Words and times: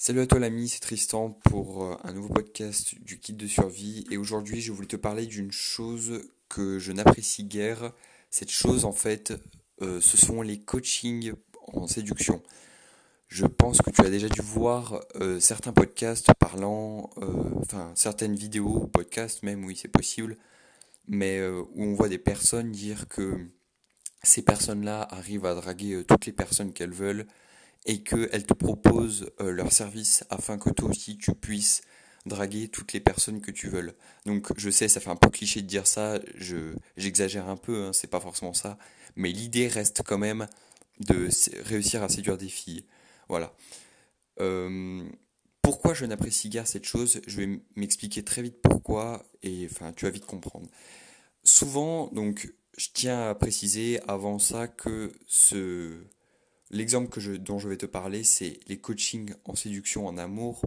Salut 0.00 0.20
à 0.20 0.28
toi 0.28 0.38
l'ami, 0.38 0.68
c'est 0.68 0.78
Tristan 0.78 1.30
pour 1.30 1.82
euh, 1.82 1.96
un 2.04 2.12
nouveau 2.12 2.32
podcast 2.32 2.94
du 3.00 3.18
kit 3.18 3.32
de 3.32 3.48
survie 3.48 4.04
et 4.12 4.16
aujourd'hui 4.16 4.60
je 4.60 4.70
voulais 4.70 4.86
te 4.86 4.94
parler 4.94 5.26
d'une 5.26 5.50
chose 5.50 6.22
que 6.48 6.78
je 6.78 6.92
n'apprécie 6.92 7.42
guère. 7.42 7.92
Cette 8.30 8.52
chose 8.52 8.84
en 8.84 8.92
fait, 8.92 9.32
euh, 9.82 10.00
ce 10.00 10.16
sont 10.16 10.40
les 10.40 10.60
coachings 10.60 11.32
en 11.72 11.88
séduction. 11.88 12.44
Je 13.26 13.44
pense 13.44 13.82
que 13.82 13.90
tu 13.90 14.00
as 14.02 14.08
déjà 14.08 14.28
dû 14.28 14.40
voir 14.40 15.00
euh, 15.16 15.40
certains 15.40 15.72
podcasts 15.72 16.32
parlant, 16.34 17.10
enfin 17.56 17.90
certaines 17.96 18.36
vidéos, 18.36 18.86
podcasts 18.86 19.42
même, 19.42 19.64
oui 19.64 19.74
c'est 19.74 19.88
possible, 19.88 20.36
mais 21.08 21.44
où 21.44 21.82
on 21.82 21.94
voit 21.94 22.08
des 22.08 22.18
personnes 22.18 22.70
dire 22.70 23.08
que 23.08 23.36
ces 24.22 24.42
personnes-là 24.42 25.08
arrivent 25.10 25.44
à 25.44 25.56
draguer 25.56 26.04
toutes 26.06 26.26
les 26.26 26.32
personnes 26.32 26.72
qu'elles 26.72 26.94
veulent 26.94 27.26
et 27.86 28.02
qu'elles 28.02 28.46
te 28.46 28.54
proposent 28.54 29.30
euh, 29.40 29.50
leur 29.50 29.72
service 29.72 30.24
afin 30.30 30.58
que 30.58 30.70
toi 30.70 30.90
aussi 30.90 31.16
tu 31.16 31.32
puisses 31.32 31.82
draguer 32.26 32.68
toutes 32.68 32.92
les 32.92 33.00
personnes 33.00 33.40
que 33.40 33.50
tu 33.50 33.68
veux. 33.68 33.94
Donc 34.26 34.52
je 34.56 34.70
sais, 34.70 34.88
ça 34.88 35.00
fait 35.00 35.10
un 35.10 35.16
peu 35.16 35.30
cliché 35.30 35.62
de 35.62 35.66
dire 35.66 35.86
ça, 35.86 36.20
je, 36.34 36.74
j'exagère 36.96 37.48
un 37.48 37.56
peu, 37.56 37.84
hein, 37.84 37.92
c'est 37.92 38.08
pas 38.08 38.20
forcément 38.20 38.52
ça, 38.52 38.78
mais 39.16 39.30
l'idée 39.32 39.68
reste 39.68 40.02
quand 40.04 40.18
même 40.18 40.46
de 41.00 41.28
réussir 41.64 42.02
à 42.02 42.08
séduire 42.08 42.36
des 42.36 42.48
filles. 42.48 42.84
Voilà. 43.28 43.54
Euh, 44.40 45.02
pourquoi 45.62 45.94
je 45.94 46.04
n'apprécie 46.06 46.48
guère 46.48 46.66
cette 46.66 46.84
chose? 46.84 47.20
Je 47.26 47.36
vais 47.40 47.60
m'expliquer 47.76 48.24
très 48.24 48.42
vite 48.42 48.60
pourquoi, 48.62 49.24
et 49.42 49.68
enfin 49.70 49.92
tu 49.92 50.04
vas 50.04 50.10
vite 50.10 50.26
comprendre. 50.26 50.68
Souvent, 51.44 52.08
donc, 52.08 52.52
je 52.76 52.88
tiens 52.92 53.28
à 53.28 53.34
préciser 53.34 54.00
avant 54.08 54.38
ça 54.38 54.68
que 54.68 55.12
ce, 55.26 56.04
L'exemple 56.70 57.08
que 57.08 57.20
je, 57.20 57.32
dont 57.32 57.58
je 57.58 57.68
vais 57.68 57.76
te 57.76 57.86
parler, 57.86 58.24
c'est 58.24 58.60
les 58.66 58.78
coachings 58.78 59.32
en 59.44 59.54
séduction, 59.54 60.06
en 60.06 60.18
amour, 60.18 60.62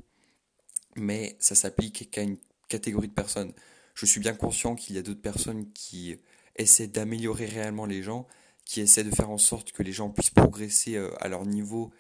mais 0.96 1.36
ça 1.40 1.56
s'applique 1.56 2.10
qu'à 2.12 2.24
une 2.24 2.38
catégorie 2.68 3.08
de 3.08 3.14
personnes. 3.14 3.54
Je 3.94 4.06
suis 4.06 4.20
bien 4.20 4.34
conscient 4.34 4.76
qu'il 4.76 4.96
y 4.96 5.00
a 5.00 5.04
d'autres 5.04 5.22
personnes 5.22 5.72
qui 5.74 6.18
essaient 6.56 6.88
d'améliorer 6.88 7.46
réellement 7.46 7.86
les 7.86 8.02
gens, 8.02 8.28
qui 8.66 8.82
essaient 8.82 9.04
de 9.04 9.14
faire 9.14 9.30
en 9.30 9.38
sorte 9.38 9.72
que 9.72 9.84
les 9.84 9.92
gens 9.92 10.10
puissent 10.10 10.30
progresser 10.30 10.96
euh, 10.96 11.12
à 11.20 11.28
leur 11.28 11.46
niveau 11.46 11.92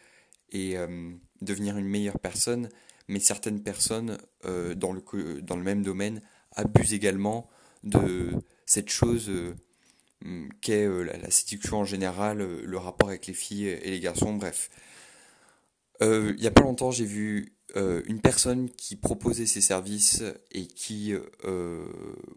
et 0.52 0.78
euh, 0.78 1.12
devenir 1.42 1.78
une 1.78 1.88
meilleure 1.88 2.20
personne, 2.20 2.70
mais 3.08 3.20
certaines 3.20 3.62
personnes 3.62 4.18
euh, 4.46 4.74
dans, 4.74 4.94
le, 4.94 5.64
même 5.64 5.84
domaine 5.84 6.22
abusent 6.54 6.94
également 6.94 7.50
de 7.84 8.32
cette 8.66 8.90
chose 8.90 9.32
qu'est 10.62 10.86
euh, 10.86 11.04
la, 11.04 11.32
séduction 11.32 11.80
en 11.80 11.86
général, 11.86 12.42
euh, 12.42 12.62
le 12.64 12.78
rapport 12.78 13.10
avec 13.10 13.28
les 13.28 13.34
filles 13.34 13.68
et 13.68 13.90
les 13.90 14.00
garçons, 14.00 14.34
bref. 14.34 14.70
Euh, 16.02 16.34
il 16.36 16.42
n'y 16.42 16.48
a 16.48 16.52
pas 16.52 16.64
longtemps, 16.64 16.92
j'ai 16.92 17.06
vu 17.06 17.54
une 17.76 18.20
personne 18.20 18.70
qui 18.70 18.98
proposait 18.98 19.46
ses 19.46 19.62
services 19.62 20.24
et 20.52 20.68
qui, 20.68 21.14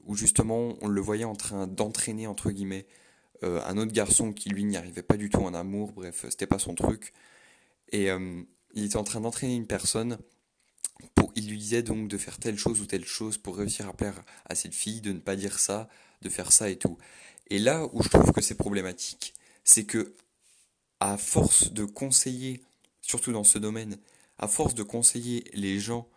où 0.04 0.14
justement, 0.14 0.76
on 0.80 0.86
le 0.86 1.00
voyait 1.00 1.24
en 1.24 1.34
train 1.34 1.66
d'entraîner, 1.66 2.28
entre 2.28 2.52
guillemets, 2.52 2.86
un 3.42 3.76
autre 3.76 3.90
garçon 3.90 4.32
qui, 4.32 4.48
lui, 4.50 4.62
n'y 4.62 4.76
arrivait 4.76 5.02
pas 5.02 5.16
du 5.16 5.30
tout 5.30 5.40
en 5.40 5.52
amour, 5.52 5.90
bref, 5.90 6.24
c'était 6.30 6.46
pas 6.46 6.60
son 6.60 6.76
truc. 6.76 7.12
Et 7.90 8.10
il 8.74 8.84
était 8.84 8.96
en 8.96 9.02
train 9.02 9.20
d'entraîner 9.20 9.56
une 9.56 9.66
personne 9.66 10.18
il 11.36 11.48
lui 11.48 11.58
disait 11.58 11.82
donc 11.82 12.08
de 12.08 12.18
faire 12.18 12.38
telle 12.38 12.58
chose 12.58 12.80
ou 12.80 12.86
telle 12.86 13.04
chose 13.04 13.38
pour 13.38 13.56
réussir 13.56 13.88
à 13.88 13.92
plaire 13.92 14.24
à 14.46 14.54
cette 14.54 14.74
fille, 14.74 15.00
de 15.00 15.12
ne 15.12 15.18
pas 15.18 15.36
dire 15.36 15.58
ça, 15.58 15.88
de 16.22 16.28
faire 16.28 16.52
ça 16.52 16.70
et 16.70 16.76
tout. 16.76 16.96
Et 17.48 17.58
là 17.58 17.88
où 17.92 18.02
je 18.02 18.08
trouve 18.08 18.32
que 18.32 18.40
c'est 18.40 18.56
problématique, 18.56 19.34
c'est 19.64 19.84
que 19.84 20.14
à 21.00 21.16
force 21.16 21.72
de 21.72 21.84
conseiller, 21.84 22.62
surtout 23.02 23.32
dans 23.32 23.44
ce 23.44 23.58
domaine, 23.58 23.98
à 24.38 24.48
force 24.48 24.74
de 24.74 24.82
conseiller 24.82 25.44
les 25.52 25.78
gens, 25.78 26.08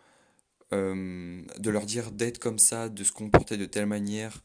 euh, 0.72 1.42
de 1.58 1.70
leur 1.70 1.86
dire 1.86 2.10
d'être 2.10 2.38
comme 2.38 2.58
ça, 2.58 2.88
de 2.88 3.04
se 3.04 3.12
comporter 3.12 3.56
de 3.56 3.64
telle 3.64 3.86
manière, 3.86 4.42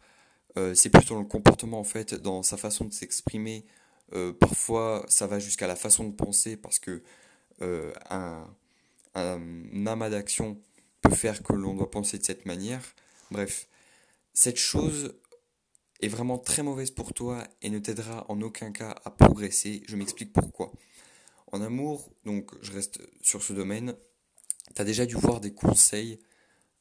euh, 0.58 0.76
c'est 0.76 0.90
plus 0.90 1.06
dans 1.06 1.20
le 1.20 1.26
comportement 1.26 1.80
en 1.80 1.84
fait, 1.84 2.14
dans 2.14 2.44
sa 2.44 2.58
façon 2.58 2.86
de 2.86 2.94
s'exprimer. 2.94 3.66
Euh, 4.14 4.34
parfois, 4.34 5.06
ça 5.08 5.28
va 5.28 5.40
jusqu'à 5.40 5.68
la 5.68 5.76
façon 5.76 6.06
de 6.06 6.14
penser 6.14 6.58
parce 6.58 6.80
que 6.80 7.04
un, 8.10 8.46
un 9.16 9.88
amas 9.88 10.10
d'action 10.10 10.60
peut 11.02 11.16
faire 11.16 11.44
que 11.44 11.54
l'on 11.54 11.76
doit 11.76 11.90
penser 11.90 12.18
de 12.18 12.26
cette 12.26 12.46
manière. 12.46 12.82
Bref, 13.32 13.68
cette 14.34 14.58
chose 14.58 15.16
est 16.04 16.10
vraiment 16.10 16.38
très 16.38 16.64
mauvaise 16.64 16.92
pour 16.92 17.14
toi 17.14 17.48
et 17.62 17.70
ne 17.70 17.80
t'aidera 17.80 18.26
en 18.30 18.42
aucun 18.42 18.72
cas 18.72 18.96
à 19.06 19.12
progresser. 19.12 19.84
Je 19.88 19.96
m'explique 19.96 20.34
pourquoi. 20.34 20.72
En 21.52 21.62
amour, 21.62 22.12
donc 22.26 22.52
je 22.62 22.72
reste 22.72 23.00
sur 23.22 23.44
ce 23.44 23.54
domaine, 23.54 23.96
tu 24.76 24.82
as 24.82 24.86
déjà 24.86 25.06
dû 25.06 25.16
voir 25.16 25.40
des 25.40 25.54
conseils 25.54 26.20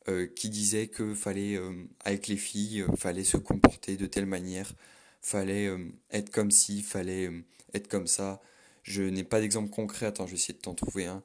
euh, 0.09 0.27
qui 0.27 0.49
disaient 0.49 0.89
que 0.89 1.15
fallait, 1.15 1.57
euh, 1.57 1.85
avec 2.05 2.27
les 2.27 2.37
filles, 2.37 2.83
euh, 2.83 2.97
fallait 2.97 3.23
se 3.23 3.37
comporter 3.37 3.97
de 3.97 4.07
telle 4.07 4.27
manière, 4.27 4.73
fallait 5.21 5.71
être 6.11 6.31
comme 6.31 6.51
ci, 6.51 6.83
fallait 6.83 7.31
être 7.75 7.87
comme 7.87 8.09
ça. 8.09 8.41
Je 8.83 9.03
n'ai 9.03 9.23
pas 9.23 9.41
d'exemple 9.41 9.71
concret, 9.71 10.07
attends, 10.07 10.27
je 10.27 10.33
vais 10.33 10.39
essayer 10.39 10.55
de 10.55 10.59
t'en 10.59 10.75
trouver 10.75 11.07
un. 11.07 11.23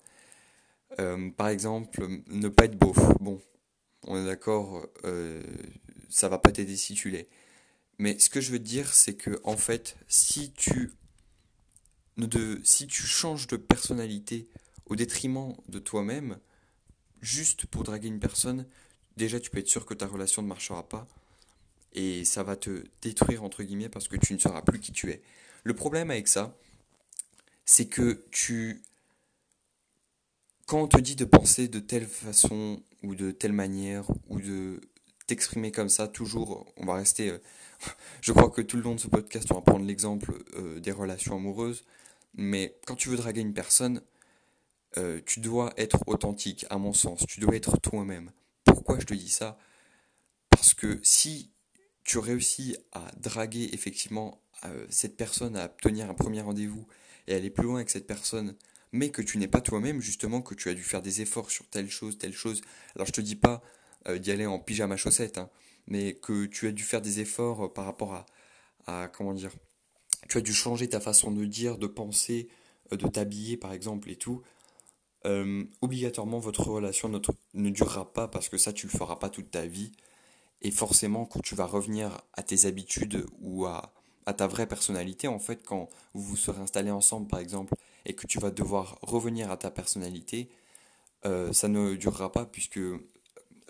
par 1.32 1.48
exemple, 1.50 2.06
ne 2.28 2.48
pas 2.50 2.66
être 2.66 2.78
beauf. 2.78 3.00
Bon, 3.20 3.42
on 4.04 4.22
est 4.22 4.26
d'accord, 4.26 4.86
ça 6.10 6.30
va 6.30 6.38
pas 6.38 6.52
t'aider 6.52 6.78
si 6.78 6.94
tu 6.94 7.10
l'es. 7.10 7.28
Mais 8.00 8.20
ce 8.20 8.30
que 8.30 8.42
je 8.42 8.52
veux 8.52 8.60
dire, 8.60 8.94
c'est 8.94 9.16
que 9.16 9.40
en 9.44 9.58
fait, 9.58 9.98
si 10.08 10.52
tu 10.52 10.92
de, 12.18 12.60
si 12.64 12.88
tu 12.88 13.04
changes 13.04 13.48
de 13.48 13.58
personnalité 13.58 14.48
au 14.86 14.96
détriment 14.96 15.56
de 15.68 15.80
toi-même, 15.80 16.40
juste 17.22 17.66
pour 17.66 17.84
draguer 17.84 18.08
une 18.08 18.20
personne, 18.20 18.66
déjà 19.18 19.40
tu 19.40 19.50
peux 19.50 19.60
être 19.60 19.68
sûr 19.68 19.86
que 19.86 19.94
ta 19.94 20.08
relation 20.08 20.42
ne 20.42 20.48
marchera 20.48 20.88
pas 20.88 21.08
et 21.94 22.26
ça 22.26 22.44
va 22.44 22.56
te 22.56 22.84
détruire 23.02 23.44
entre 23.44 23.64
guillemets 23.64 23.90
parce 23.90 24.08
que 24.08 24.18
tu 24.18 24.34
ne 24.34 24.40
seras 24.40 24.62
plus 24.62 24.80
qui 24.80 24.92
tu 24.92 25.10
es. 25.12 25.22
Le 25.64 25.74
problème 25.74 26.12
avec 26.12 26.28
ça, 26.28 26.56
c'est 27.66 27.88
que 27.88 28.24
tu 28.32 28.82
quand 30.66 30.82
on 30.82 30.88
te 30.88 31.00
dit 31.00 31.16
de 31.16 31.26
penser 31.26 31.68
de 31.68 31.80
telle 31.80 32.06
façon 32.06 32.84
ou 33.02 33.16
de 33.16 33.32
telle 33.32 33.54
manière 33.54 34.06
ou 34.28 34.40
de 34.40 34.82
t'exprimer 35.28 35.72
comme 35.72 35.90
ça, 35.90 36.08
toujours, 36.08 36.66
on 36.78 36.86
va 36.86 36.96
rester. 36.96 37.30
Euh, 37.30 37.38
je 38.22 38.32
crois 38.32 38.50
que 38.50 38.62
tout 38.62 38.78
le 38.78 38.84
long 38.84 38.96
de 38.96 39.00
ce 39.00 39.08
podcast, 39.08 39.52
on 39.52 39.56
va 39.56 39.62
prendre 39.62 39.86
l'exemple 39.86 40.34
euh, 40.56 40.80
des 40.80 40.92
relations 40.92 41.36
amoureuses. 41.36 41.84
Mais 42.36 42.76
quand 42.86 42.96
tu 42.96 43.10
veux 43.10 43.18
draguer 43.18 43.42
une 43.42 43.54
personne, 43.54 44.02
euh, 44.98 45.22
tu 45.26 45.40
dois 45.40 45.74
être 45.78 46.00
authentique, 46.08 46.66
à 46.70 46.78
mon 46.78 46.94
sens. 46.94 47.26
Tu 47.28 47.40
dois 47.40 47.56
être 47.56 47.78
toi-même. 47.78 48.32
Pourquoi 48.64 49.00
je 49.00 49.06
te 49.06 49.14
dis 49.14 49.30
ça? 49.30 49.60
Parce 50.50 50.74
que 50.74 51.00
si 51.04 51.52
tu 52.04 52.20
réussis 52.20 52.78
à 52.94 53.12
draguer 53.18 53.70
effectivement 53.74 54.42
cette 54.90 55.18
personne, 55.18 55.56
à 55.56 55.66
obtenir 55.66 56.10
un 56.10 56.16
premier 56.16 56.42
rendez-vous 56.42 56.88
et 57.28 57.36
aller 57.36 57.52
plus 57.52 57.64
loin 57.64 57.76
avec 57.76 57.92
cette 57.92 58.08
personne, 58.08 58.56
mais 58.92 59.12
que 59.12 59.22
tu 59.22 59.38
n'es 59.38 59.48
pas 59.48 59.62
toi-même, 59.62 60.02
justement, 60.02 60.42
que 60.42 60.56
tu 60.56 60.70
as 60.70 60.74
dû 60.74 60.82
faire 60.82 61.02
des 61.02 61.22
efforts 61.22 61.52
sur 61.52 61.68
telle 61.68 61.90
chose, 61.90 62.18
telle 62.18 62.34
chose. 62.34 62.62
Alors 62.96 63.06
je 63.06 63.12
te 63.12 63.22
dis 63.22 63.36
pas 63.36 63.62
d'y 64.16 64.32
aller 64.32 64.46
en 64.46 64.60
pyjama 64.60 64.96
chaussette, 64.98 65.38
hein, 65.38 65.50
mais 65.88 66.14
que 66.14 66.46
tu 66.46 66.68
as 66.68 66.72
dû 66.72 66.84
faire 66.84 67.02
des 67.02 67.20
efforts 67.22 67.66
euh, 67.66 67.68
par 67.74 67.86
rapport 67.86 68.14
à, 68.14 68.26
à, 68.86 69.08
comment 69.08 69.34
dire, 69.34 69.52
tu 70.30 70.38
as 70.38 70.42
dû 70.42 70.54
changer 70.54 70.90
ta 70.90 71.00
façon 71.00 71.32
de 71.32 71.46
dire, 71.46 71.78
de 71.78 71.88
penser, 71.88 72.50
euh, 72.92 72.98
de 72.98 73.08
t'habiller 73.08 73.58
par 73.58 73.74
exemple 73.74 74.10
et 74.10 74.16
tout, 74.16 74.42
obligatoirement 75.82 76.40
votre 76.40 76.70
relation 76.70 77.10
ne, 77.10 77.20
ne, 77.54 77.70
durera 77.70 78.14
pas 78.14 78.30
parce 78.30 78.48
que 78.48 78.58
ça 78.58 78.72
tu 78.72 78.88
le 78.88 78.92
feras 78.94 79.18
pas 79.18 79.30
toute 79.30 79.52
ta 79.52 79.66
vie. 79.66 79.92
Et 80.62 80.72
forcément 80.72 81.26
quand 81.26 81.42
tu 81.42 81.54
vas 81.54 81.66
revenir 81.66 82.22
à 82.32 82.44
tes 82.44 82.66
habitudes 82.66 83.26
ou 83.42 83.66
à, 83.66 83.92
à 84.26 84.32
ta 84.32 84.48
vraie 84.48 84.68
personnalité, 84.68 85.28
en 85.28 85.40
fait 85.40 85.64
quand 85.64 85.90
vous 86.14 86.22
vous 86.22 86.38
serez 86.38 86.62
installés 86.62 86.92
ensemble 86.92 87.28
par 87.28 87.42
exemple 87.42 87.74
et 88.06 88.14
que 88.14 88.26
tu 88.26 88.40
vas 88.40 88.52
devoir 88.52 89.00
revenir 89.02 89.52
à 89.52 89.58
ta 89.58 89.70
personnalité, 89.70 90.48
ça 91.52 91.68
ne 91.68 91.96
durera 91.96 92.32
pas 92.32 92.46
puisque 92.46 92.80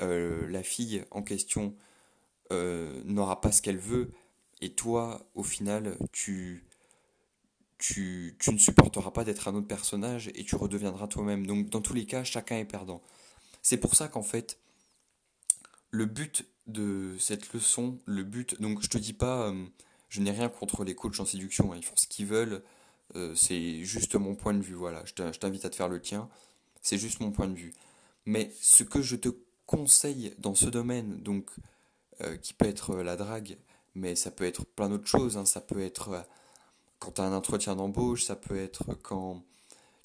euh, 0.01 0.47
la 0.49 0.63
fille 0.63 1.03
en 1.11 1.23
question 1.23 1.75
euh, 2.51 3.01
n'aura 3.05 3.41
pas 3.41 3.51
ce 3.51 3.61
qu'elle 3.61 3.77
veut, 3.77 4.11
et 4.61 4.73
toi, 4.73 5.27
au 5.35 5.43
final, 5.43 5.97
tu, 6.11 6.65
tu, 7.77 8.35
tu 8.39 8.51
ne 8.51 8.57
supporteras 8.57 9.11
pas 9.11 9.23
d'être 9.23 9.47
un 9.47 9.55
autre 9.55 9.67
personnage 9.67 10.29
et 10.33 10.43
tu 10.43 10.55
redeviendras 10.55 11.07
toi-même. 11.07 11.45
Donc, 11.45 11.69
dans 11.69 11.81
tous 11.81 11.93
les 11.93 12.05
cas, 12.05 12.23
chacun 12.23 12.57
est 12.57 12.65
perdant. 12.65 13.01
C'est 13.61 13.77
pour 13.77 13.95
ça 13.95 14.07
qu'en 14.07 14.23
fait, 14.23 14.59
le 15.91 16.05
but 16.05 16.45
de 16.65 17.15
cette 17.19 17.53
leçon, 17.53 17.99
le 18.05 18.23
but, 18.23 18.59
donc 18.61 18.81
je 18.81 18.89
te 18.89 18.97
dis 18.97 19.13
pas, 19.13 19.49
euh, 19.49 19.65
je 20.09 20.21
n'ai 20.21 20.31
rien 20.31 20.49
contre 20.49 20.83
les 20.83 20.95
coachs 20.95 21.19
en 21.19 21.25
séduction, 21.25 21.71
hein, 21.71 21.77
ils 21.77 21.85
font 21.85 21.95
ce 21.95 22.07
qu'ils 22.07 22.25
veulent, 22.25 22.63
c'est 23.35 23.83
juste 23.83 24.15
mon 24.15 24.35
point 24.35 24.53
de 24.53 24.61
vue, 24.61 24.75
voilà, 24.75 25.03
je 25.05 25.13
t'invite 25.13 25.65
à 25.65 25.69
te 25.69 25.75
faire 25.75 25.87
le 25.87 25.99
tien, 25.99 26.29
c'est 26.81 26.97
juste 26.97 27.19
mon 27.19 27.31
point 27.31 27.47
de 27.47 27.55
vue. 27.55 27.73
Mais 28.25 28.51
ce 28.61 28.83
que 28.83 29.01
je 29.01 29.15
te 29.15 29.29
conseil 29.67 30.33
dans 30.39 30.55
ce 30.55 30.65
domaine, 30.65 31.21
donc 31.21 31.51
euh, 32.21 32.35
qui 32.37 32.53
peut 32.53 32.65
être 32.65 32.91
euh, 32.95 33.03
la 33.03 33.15
drague, 33.15 33.57
mais 33.93 34.15
ça 34.15 34.31
peut 34.31 34.45
être 34.45 34.65
plein 34.65 34.89
d'autres 34.89 35.05
choses. 35.07 35.37
Hein. 35.37 35.45
Ça 35.45 35.61
peut 35.61 35.81
être 35.81 36.09
euh, 36.09 36.21
quand 36.97 37.11
tu 37.11 37.21
as 37.21 37.25
un 37.25 37.33
entretien 37.33 37.75
d'embauche, 37.75 38.23
ça 38.23 38.35
peut 38.35 38.57
être 38.57 38.95
quand 39.03 39.43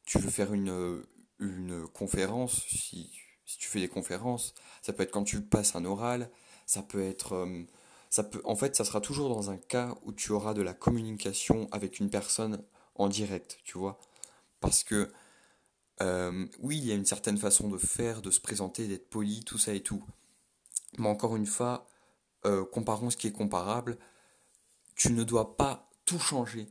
tu 0.04 0.18
veux 0.18 0.30
faire 0.30 0.52
une, 0.52 1.02
une 1.38 1.86
conférence, 1.88 2.66
si, 2.68 3.10
si, 3.46 3.56
tu 3.56 3.68
fais 3.68 3.80
des 3.80 3.88
conférences, 3.88 4.52
ça 4.82 4.92
peut 4.92 5.04
être 5.04 5.12
quand 5.12 5.24
tu 5.24 5.40
passes 5.40 5.74
un 5.74 5.86
oral, 5.86 6.30
ça 6.66 6.82
peut 6.82 7.02
être... 7.02 7.48
Ça 8.10 8.24
peut, 8.24 8.42
en 8.44 8.56
fait, 8.56 8.76
ça 8.76 8.84
sera 8.84 9.00
toujours 9.00 9.30
dans 9.34 9.50
un 9.50 9.56
cas 9.56 9.94
où 10.04 10.12
tu 10.12 10.32
auras 10.32 10.52
de 10.52 10.60
la 10.60 10.74
communication 10.74 11.66
avec 11.72 11.98
une 11.98 12.10
personne 12.10 12.62
en 12.94 13.08
direct, 13.08 13.58
tu 13.64 13.78
vois. 13.78 13.98
Parce 14.60 14.84
que, 14.84 15.10
euh, 16.02 16.46
oui, 16.58 16.78
il 16.78 16.84
y 16.84 16.92
a 16.92 16.96
une 16.96 17.06
certaine 17.06 17.38
façon 17.38 17.68
de 17.68 17.78
faire, 17.78 18.22
de 18.22 18.30
se 18.30 18.40
présenter, 18.40 18.88
d'être 18.88 19.08
poli, 19.08 19.44
tout 19.44 19.58
ça 19.58 19.72
et 19.72 19.82
tout. 19.82 20.02
Mais 20.98 21.08
encore 21.08 21.36
une 21.36 21.46
fois, 21.46 21.86
euh, 22.44 22.64
comparons 22.64 23.10
ce 23.10 23.16
qui 23.16 23.28
est 23.28 23.32
comparable, 23.32 23.96
tu 24.96 25.12
ne 25.12 25.22
dois 25.22 25.56
pas 25.56 25.88
tout 26.04 26.18
changer 26.18 26.68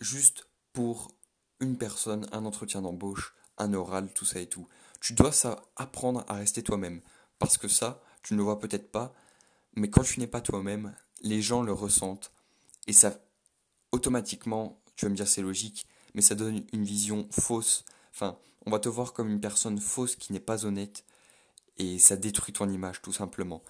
juste 0.00 0.48
pour 0.72 1.12
une 1.60 1.76
personne, 1.76 2.26
un 2.32 2.46
entretien 2.46 2.80
d'embauche, 2.80 3.34
un 3.58 3.74
oral, 3.74 4.10
tout 4.14 4.24
ça 4.24 4.40
et 4.40 4.48
tout. 4.48 4.66
Tu 5.00 5.12
dois 5.12 5.32
ça 5.32 5.62
apprendre 5.76 6.24
à 6.26 6.34
rester 6.34 6.62
toi-même. 6.62 7.02
Parce 7.38 7.58
que 7.58 7.68
ça, 7.68 8.02
tu 8.22 8.32
ne 8.32 8.38
le 8.38 8.44
vois 8.44 8.58
peut-être 8.58 8.90
pas, 8.90 9.14
mais 9.74 9.90
quand 9.90 10.02
tu 10.02 10.20
n'es 10.20 10.26
pas 10.26 10.40
toi-même, 10.40 10.94
les 11.22 11.42
gens 11.42 11.62
le 11.62 11.72
ressentent. 11.72 12.32
Et 12.86 12.94
ça, 12.94 13.20
automatiquement, 13.92 14.80
tu 14.96 15.04
vas 15.04 15.10
me 15.10 15.16
dire 15.16 15.28
c'est 15.28 15.42
logique, 15.42 15.86
mais 16.14 16.22
ça 16.22 16.34
donne 16.34 16.64
une 16.72 16.84
vision 16.84 17.28
fausse. 17.30 17.84
Enfin, 18.12 18.38
on 18.66 18.70
va 18.70 18.78
te 18.78 18.88
voir 18.88 19.12
comme 19.12 19.30
une 19.30 19.40
personne 19.40 19.78
fausse 19.78 20.16
qui 20.16 20.32
n'est 20.32 20.40
pas 20.40 20.64
honnête. 20.66 21.04
Et 21.78 21.98
ça 21.98 22.16
détruit 22.16 22.52
ton 22.52 22.68
image, 22.68 23.00
tout 23.00 23.12
simplement. 23.12 23.62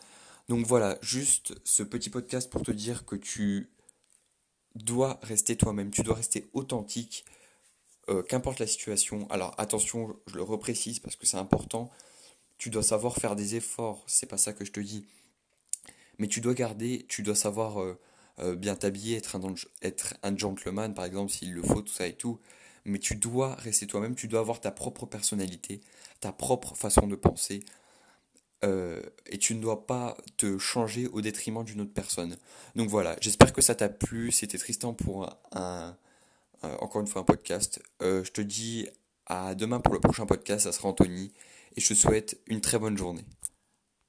Donc 0.49 0.67
voilà, 0.67 0.99
juste 1.01 1.55
ce 1.65 1.83
petit 1.83 2.11
podcast 2.11 2.51
pour 2.51 2.63
te 2.63 2.73
dire 2.73 3.07
que 3.07 3.15
tu 3.15 3.71
dois 4.75 5.21
rester 5.23 5.57
toi-même, 5.57 5.91
tu 5.91 6.03
dois 6.03 6.17
rester 6.17 6.51
authentique, 6.55 7.25
euh, 8.09 8.23
qu'importe 8.23 8.59
la 8.59 8.67
situation. 8.67 9.29
Alors 9.31 9.55
attention, 9.59 10.17
je 10.27 10.35
le 10.35 10.43
reprécise 10.43 10.99
parce 10.99 11.17
que 11.17 11.27
c'est 11.27 11.37
important. 11.37 11.91
Tu 12.59 12.71
dois 12.71 12.83
savoir 12.83 13.17
faire 13.17 13.37
des 13.37 13.55
efforts, 13.55 14.03
c'est 14.07 14.27
pas 14.27 14.39
ça 14.39 14.53
que 14.53 14.65
je 14.65 14.73
te 14.73 14.81
dis. 14.81 15.07
Mais 16.19 16.27
tu 16.27 16.41
dois 16.41 16.55
garder, 16.55 17.07
tu 17.09 17.23
dois 17.23 17.37
savoir 17.37 17.81
euh, 17.81 17.99
euh, 18.41 18.57
bien 18.57 18.75
t'habiller, 18.75 19.17
être 19.17 19.37
un, 19.37 19.55
être 19.83 20.15
un 20.23 20.37
gentleman 20.37 20.95
par 20.95 21.05
exemple 21.05 21.31
s'il 21.31 21.53
le 21.55 21.63
faut, 21.63 21.83
tout 21.83 21.93
ça 21.93 22.07
et 22.07 22.17
tout. 22.17 22.41
Mais 22.91 22.99
tu 22.99 23.17
dois 23.17 23.55
rester 23.55 23.87
toi-même, 23.87 24.15
tu 24.15 24.29
dois 24.29 24.41
avoir 24.41 24.61
ta 24.61 24.71
propre 24.71 25.07
personnalité, 25.07 25.81
ta 26.21 26.33
propre 26.33 26.75
façon 26.75 27.07
de 27.07 27.17
penser. 27.17 27.65
et 28.63 29.39
tu 29.39 29.55
ne 29.55 29.61
dois 29.61 29.87
pas 29.87 30.17
te 30.37 30.59
changer 30.59 31.07
au 31.09 31.23
détriment 31.23 31.65
d'une 31.65 31.81
autre 31.81 31.95
personne. 31.95 32.37
Donc 32.77 32.91
voilà, 32.91 33.17
j'espère 33.21 33.53
que 33.53 33.63
ça 33.63 33.75
t'a 33.75 33.89
plu. 33.89 34.33
C'était 34.33 34.59
Tristan 34.59 34.93
pour 34.93 35.31
un, 35.53 35.97
euh, 36.65 36.77
encore 36.81 37.01
une 37.01 37.07
fois 37.07 37.23
un 37.23 37.25
podcast. 37.25 37.83
Euh, 38.03 38.23
je 38.25 38.33
te 38.33 38.41
dis 38.41 38.89
à 39.27 39.55
demain 39.55 39.81
pour 39.81 39.95
le 39.95 40.01
prochain 40.01 40.27
podcast, 40.27 40.65
ça 40.65 40.73
sera 40.73 40.89
Anthony, 40.89 41.33
et 41.77 41.81
je 41.81 41.89
te 41.89 41.95
souhaite 41.95 42.39
une 42.47 42.61
très 42.61 42.79
bonne 42.79 42.99
journée. 42.99 43.25